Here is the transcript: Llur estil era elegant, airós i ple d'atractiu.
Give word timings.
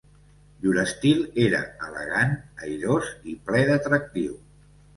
Llur 0.61 0.71
estil 0.83 1.21
era 1.43 1.59
elegant, 1.89 2.35
airós 2.69 3.13
i 3.35 3.39
ple 3.51 3.65
d'atractiu. 3.71 4.37